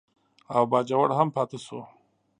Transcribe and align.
او 0.55 0.61
باجوړ 0.71 1.07
هم 1.17 1.27
پاتې 1.35 1.57
شو. 1.65 1.79